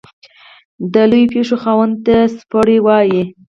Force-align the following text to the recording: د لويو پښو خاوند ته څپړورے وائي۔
د 0.93 0.95
لويو 1.09 1.31
پښو 1.33 1.55
خاوند 1.63 1.95
ته 2.05 2.15
څپړورے 2.35 2.77
وائي۔ 2.85 3.21